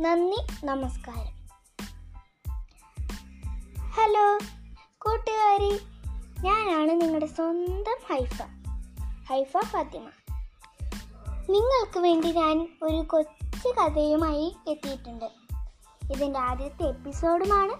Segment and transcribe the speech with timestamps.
[0.00, 1.48] നന്ദി നമസ്കാരം.
[3.80, 4.38] ഹലോ
[4.98, 5.80] കൂട്ടുകാരി
[6.40, 8.42] ഞാനാണ് നിങ്ങളുടെ സ്വന്തം ഹൈഫ
[9.28, 10.08] ഹൈഫ ഫാത്തിമ.
[11.50, 15.24] നിങ്ങൾക്ക് വേണ്ടി ഞാൻ ഒരു കൊച്ചു കഥയുമായി എത്തിയിട്ടുണ്ട്.
[16.12, 17.72] ഇതിന്റെ ആദ്യത്തെ എപ്പിസോഡുമാണ്.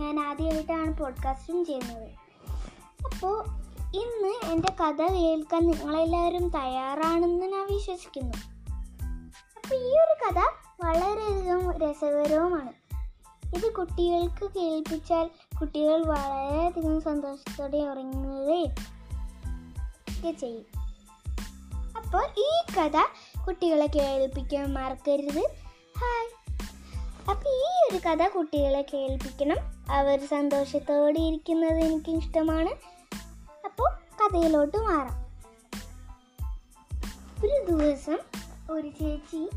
[0.00, 2.10] ഞാൻ ആദ്യമായിട്ടാണ് പോഡ്കാസ്റ്റും ചെയ്യുന്നത്.
[3.04, 3.44] അപ്പോൾ
[3.94, 8.34] ഇന്ന് എന്റെ കഥ കേൾക്കാൻ നിങ്ങളെല്ലാവരും തയ്യാറാണെന്ന് ഞാൻ വിശ്വസിക്കുന്നു.
[9.56, 10.51] അപ്പോൾ ഈ ഒരു കഥ
[11.78, 12.72] രസകരവുമാണ്.
[13.56, 18.70] ഇത് കുട്ടികൾക്ക് കേൾപ്പിച്ചാൽ കുട്ടികൾ വളരെയധികം സന്തോഷത്തോടെ ഉറങ്ങുകയും
[20.08, 20.64] ഒക്കെ ചെയ്യും.
[21.96, 22.96] അപ്പോൾ ഈ കഥ
[23.46, 25.50] കുട്ടികളെ കേൾപ്പിക്കാൻ മറക്കരുത്.
[25.98, 26.28] ഹായ്
[27.30, 29.56] അപ്പോൾ ഈ ഒരു കഥ കുട്ടികളെ കേൾപ്പിക്കണം.
[29.90, 32.68] അവർ സന്തോഷത്തോടെ ഇരിക്കുന്നത് എനിക്ക് ഇഷ്ടമാണ്
[33.64, 35.22] അപ്പോൾ കഥയിലോട്ട് മാറാം.
[37.44, 38.18] ഒരു ദിവസം
[38.70, 39.50] ഒരു ചേച്ചി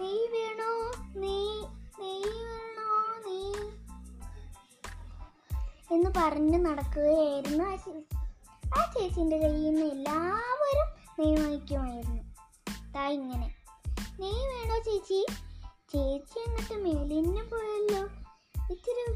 [0.00, 0.92] നെയ് വേണോ?
[1.16, 1.62] നീ
[2.00, 2.88] നീ വേണോ?
[3.26, 3.52] നീ.
[5.96, 8.16] എന്ന് പറഞ്ഞ് നടക്കുകയായിരുന്നു ആ ചേച്ചി
[8.74, 12.22] ആ ചേച്ചിന്റെ കയ്യിൽ നിന്ന് എല്ലാവരും നെയ് വാങ്ങിക്കുമായിരുന്നു.
[12.94, 13.54] താ ഇങ്ങനെ.
[14.20, 15.26] നെയ് വേണോ ചേച്ചി?
[15.66, 18.08] ചേച്ചി എന്നിട്ട് മെലിഞ്ഞു പോയല്ലോ.
[18.70, 19.12] ഇത്തിരി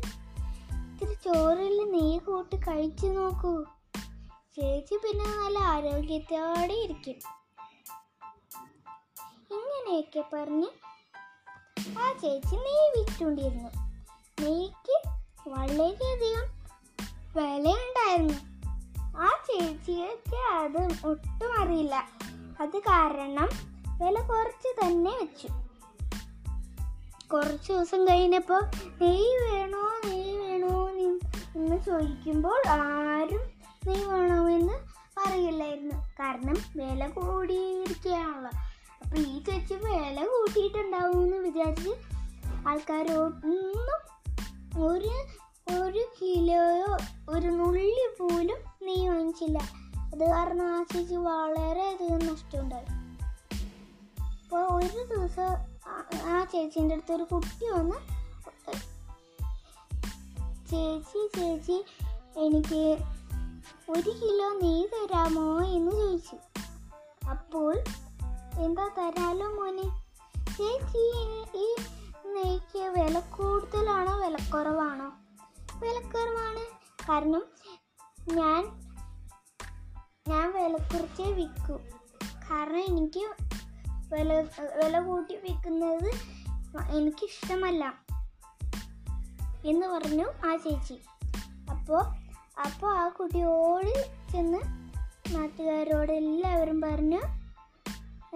[0.93, 3.65] ഇത്തിരി ചോറിൽ നെയ്യ് കൂട്ടി കഴിച്ചു നോക്കൂ.
[4.57, 7.44] ചേച്ചി പിന്നെ നല്ല ആരോഗ്യത്തോടെ ഇരിക്കും.
[9.85, 10.69] ഇങ്ങനെയൊക്കെ പറഞ്ഞ്
[11.99, 13.71] ആ ചേച്ചി നെയ്യ് വിറ്റുകൊണ്ടിരുന്നു
[14.41, 14.97] നെയ്ക്ക്
[15.49, 16.47] വളരെയധികം
[17.37, 18.39] വിലയുണ്ടായിരുന്നു.
[19.19, 22.09] ആ ചേച്ചിക്ക് അത് ഒട്ടും അറിയില്ല.
[22.61, 23.49] അത് കാരണം
[24.03, 25.49] വില കുറച്ച് തന്നെ വെച്ചു.
[27.33, 28.63] കുറച്ച് ദിവസം കഴിഞ്ഞപ്പോൾ
[29.03, 31.21] നെയ്യ് വേണോ നെയ്യ് വേണോ എന്ന്
[31.57, 33.45] എന്ന് ചോദിക്കുമ്പോൾ ആരും
[33.87, 34.73] നെയ്യ് വേണമെന്ന്
[35.17, 35.95] പറയില്ലായിരുന്നു.
[36.21, 38.74] കാരണം വില കൂടിയിരിക്കുകയാണല്ലോ.
[39.15, 41.91] അപ്പോൾ ഈ ചേച്ചി വില കൂട്ടിയിട്ടുണ്ടാവും എന്ന് വിചാരിച്ച്
[42.69, 43.99] ആൾക്കാരൊന്നും
[44.85, 45.11] ഒരു
[45.83, 46.97] ഒരു കിലോയോ
[47.29, 49.59] ഒരു നുള്ളി പോലും നീ വാങ്ങിച്ചില്ല.
[49.97, 52.85] അത് കാരണം ആ ചേച്ചി വളരെയധികം നഷ്ടമുണ്ടായി.
[54.29, 55.57] അപ്പോൾ ഒരു ദിവസം
[56.31, 57.97] ആ- ചേച്ചീന്റെ അടുത്ത് ഒരു കുട്ടി വന്ന്
[60.71, 61.85] ചേച്ചി ചേച്ചി
[62.37, 62.99] എനിക്ക്
[63.91, 65.65] ഒരു കിലോ നെയ്യ് തരാമോ?
[65.65, 66.37] എന്ന് ചോദിച്ചു.
[67.29, 67.83] അപ്പോൾ
[68.63, 69.87] എന്താ തരാലോ മോനെ?
[70.57, 71.03] ചേച്ചി
[71.55, 71.67] ഈ
[72.35, 75.09] നെയ്ക്ക് വില കൂടുതലാണോ വിലക്കുറവാണോ
[75.83, 76.63] വിലക്കുറവാണ്
[77.09, 77.45] കാരണം
[78.35, 78.63] ഞാൻ
[80.29, 81.77] ഞാൻ വില കുറച്ചേ വിൽക്കൂ.
[82.51, 83.25] കാരണം എനിക്ക്
[84.13, 84.31] വില
[84.81, 86.11] വില കൂട്ടി വിൽക്കുന്നത്
[86.91, 87.85] എനിക്കിഷ്ടമല്ല
[89.65, 90.97] എന്ന് പറഞ്ഞു ആ ചേച്ചി.
[91.71, 92.03] അപ്പോൾ
[92.65, 93.93] അപ്പോൾ ആ കുട്ടിയോട്
[94.33, 94.61] ചെന്ന്
[95.35, 97.21] നാട്ടുകാരോട് എല്ലാവരും പറഞ്ഞു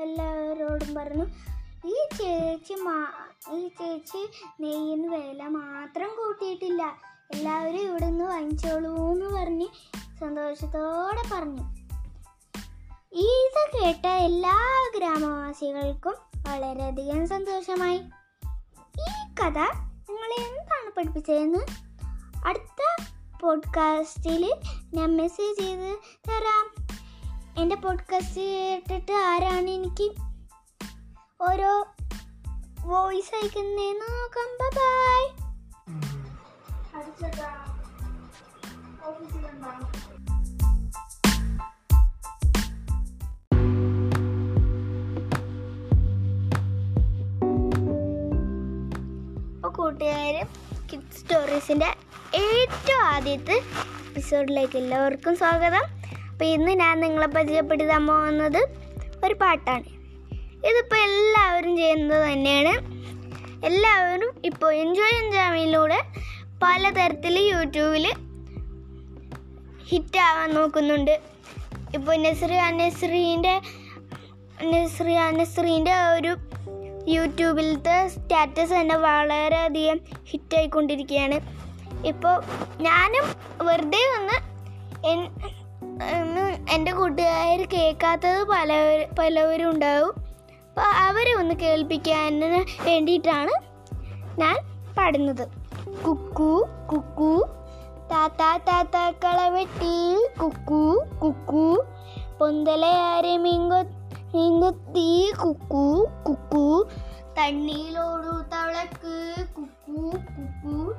[0.02, 1.24] എല്ലാവരോടും പറഞ്ഞു
[1.86, 3.06] ഈ ചേച്ചി മാ
[3.52, 6.96] ഈ ചേച്ചി നെയ്യിന് വില മാത്രം കൂട്ടിയിട്ടില്ല.
[7.34, 9.66] എല്ലാവരും ഇവിടെ നിന്ന് വാങ്ങിച്ചോളൂ എന്ന് പറഞ്ഞ്
[10.20, 11.62] സന്തോഷത്തോടെ പറഞ്ഞു.
[13.12, 14.58] ഇത് കേട്ട എല്ലാ
[14.96, 16.14] ഗ്രാമവാസികൾക്കും
[16.48, 17.98] വളരെയധികം സന്തോഷമായി.
[19.00, 19.10] ഈ
[19.40, 19.58] കഥ
[20.10, 21.58] നിങ്ങളെ എന്താണ് പഠിപ്പിച്ചതെന്ന്
[22.46, 23.04] അടുത്ത
[23.40, 24.54] പോഡ്കാസ്റ്റിൽ
[24.94, 25.98] ഞാൻ മെസ്സേജ് ചെയ്ത്
[26.28, 26.77] തരാം.
[27.58, 30.10] എന്റെ പോഡ്കാസ്റ്റ് കേട്ടിട്ട് ആരാണ് എനിക്ക്
[31.40, 31.86] ഓരോ
[32.80, 34.48] വോയിസ് അയക്കുന്നതെന്ന് നോക്കാം.
[34.60, 35.24] ബൈ
[49.56, 50.46] അപ്പോൾ കൂട്ടുകാർ
[50.92, 51.86] കിഡ് സ്റ്റോറീസിന്റെ
[52.34, 53.56] ഏറ്റവും ആദ്യത്തെ
[54.06, 55.97] എപ്പിസോഡിലേക്ക് എല്ലാവർക്കും സ്വാഗതം.
[56.38, 58.68] അപ്പോൾ ഇന്ന് ഞാൻ നിങ്ങളെ പരിചയപ്പെടുത്താൻ പോകുന്നത്
[59.24, 59.84] ഒരു പാട്ടാണ്.
[60.66, 62.74] ഇതിപ്പോൾ എല്ലാവരും ചെയ്യുന്നത് തന്നെയാണ്.
[63.66, 65.98] എല്ലാവരും ഇപ്പോൾ എൻജോയ് എൻജാമിലൂടെ
[66.62, 68.12] പലതരത്തിൽ യൂട്യൂബിൽ
[69.88, 71.20] ഹിറ്റാവാൻ നോക്കുന്നുണ്ട്.
[71.94, 73.60] ഇപ്പോൾ നസ്രി അനസ്രീന്റെ
[74.64, 76.36] നസ്രി അനസ്രീന്റെ ഒരു
[77.08, 80.00] യൂട്യൂബിലത്തെ സ്റ്റാറ്റസ് തന്നെ വളരെയധികം
[80.30, 81.58] ഹിറ്റായിക്കൊണ്ടിരിക്കുകയാണ്.
[82.06, 82.42] ഇപ്പോൾ
[82.82, 83.24] ഞാനും
[83.66, 84.07] വെറുതെ
[86.70, 88.72] എന്റെ കൂട്ടുകാർ കേൾക്കാത്തത് പല
[89.18, 90.14] പലവരും ഉണ്ടാവും.
[90.68, 92.40] അപ്പോൾ അവരെ ഒന്ന് കേൾപ്പിക്കാൻ
[92.84, 93.50] വേണ്ടിയിട്ടാണ്
[94.40, 94.56] ഞാൻ
[94.98, 95.48] പാടുന്നത്.
[96.06, 97.48] കുക്കു കുക്കു.
[98.10, 101.84] താത്ത താത്ത കളവെട്ടി കുക്കു കുക്കു.
[102.40, 103.82] പൊന്തലയാരെ മീങ്കൊ
[104.34, 106.86] മീങ്കൊത്തി കുക്കു കുക്കു.
[107.38, 110.94] തണ്ണീലോടു തവളക്ക് കുക്കു കുക്കു.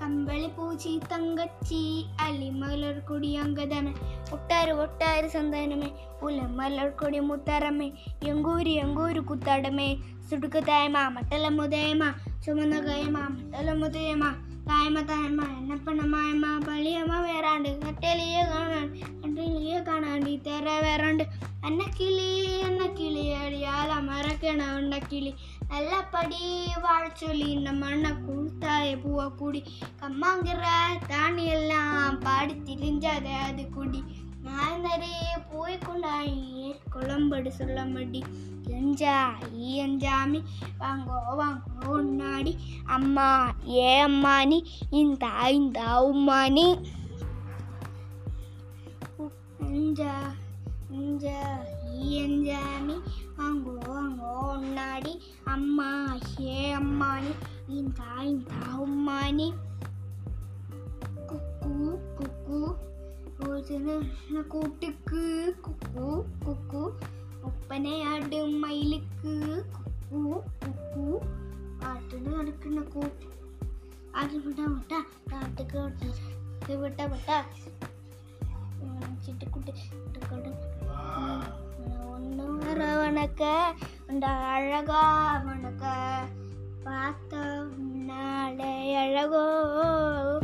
[0.00, 1.80] കമ്പളി പൂച്ചി തങ്കച്ചി
[2.20, 3.92] അലിമലർ കൊടി അങ്കദമേ
[4.32, 5.90] ഒട്ടാര് ഒട്ടാര് സന്താനമേ
[6.22, 7.88] ഉലമലർ കൊടി മുത്തറമേ
[8.24, 9.88] എങ്കൂരി എങ്കൂരു കുത്താടമേ
[10.30, 12.02] സുടുക്ക് തായ്മ മട്ടല മുതേമ
[12.44, 14.22] ചുമന്ന കയമ മട്ടല മുതേമ
[14.68, 18.86] തായ്മ തായ്മ എണ്ണപ്പണമായ്മ പളിയമ്മ വേറാണ്ട് കട്ടലിയ കാണാൻ
[19.38, 21.24] கிளிய கணாடி தெர வரண்டு
[21.66, 22.30] அன்ன கிளி
[22.68, 25.32] அன்ன கிளி அடியால் அமரக்கண உண்ட கிளி.
[25.70, 26.40] நல்லபடி
[26.84, 29.60] வாழ சொல்லி இந்த மண்ணை கொடுத்தாலே பூவை கூடி.
[30.00, 30.64] கம்மாங்கிற
[31.12, 34.02] தானி எல்லாம் பாடி திரிஞ்சாத அது குடி.
[34.46, 35.14] மாந்தரே
[35.52, 36.36] போய் கொண்டாய்
[36.94, 38.22] குழம்படு சொல்ல மடி.
[38.76, 39.16] எஞ்சா
[39.64, 40.40] ஈயஞ்சாமி
[40.80, 42.52] வாங்கோ வாங்கோ நாடி
[42.96, 43.28] அம்மா
[43.76, 44.58] ஏ அம்மானி
[45.00, 46.66] இந்த ஐந்தாவுமானி
[49.76, 50.14] இஞ்சா
[50.90, 51.38] இஞ்சா
[51.94, 52.96] இயஞ்சாமி
[53.36, 55.12] அங்கோ அங்கோ ஒன்னாடி
[55.44, 55.90] அம்மா
[56.28, 57.32] ஹே அம்மானி
[57.68, 59.48] இந்த இந்த அம்மானி
[61.26, 61.74] குக்கு
[62.16, 62.60] குக்கு
[64.48, 65.22] கூட்டுக்கு.
[65.62, 66.82] குக்கு குக்கு
[67.42, 69.34] ஒப்பனை ஆடு மயிலுக்கு.
[70.10, 71.04] குக்கு குக்கு
[71.80, 73.26] ஆட்டுன்னு அடுக்குன்னு கூட்டு.
[74.12, 74.98] அது விட்டா விட்டா
[75.28, 77.36] காட்டுக்கு விட்டா விட்டா விட்டா
[79.24, 79.72] சிட்டுக்குட்டு
[82.06, 83.74] ஒன்றும் அவனுக்க
[84.06, 85.02] அந்த அழகா
[85.36, 85.84] அவனுக்க
[86.84, 87.36] பார்த்த
[88.06, 90.37] நாளை அழகோ.